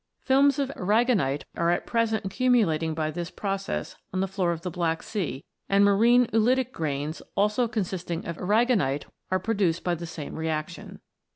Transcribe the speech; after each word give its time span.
Films 0.23 0.57
of 0.57 0.71
aragonite 0.71 1.43
are 1.55 1.69
at 1.69 1.85
present 1.85 2.25
accumulating 2.25 2.95
by 2.95 3.11
this 3.11 3.29
process 3.29 3.95
on 4.11 4.19
the 4.19 4.27
floor 4.27 4.51
of 4.51 4.61
the 4.63 4.71
Black 4.71 5.03
Sea, 5.03 5.43
and 5.69 5.85
marine 5.85 6.25
oolitic 6.33 6.71
grains, 6.73 7.21
also 7.35 7.67
consisting 7.67 8.25
of 8.25 8.35
aragonite, 8.37 9.05
are 9.29 9.37
produced 9.37 9.83
by 9.83 9.93
the 9.93 10.07
same 10.07 10.33
reaction. 10.33 11.01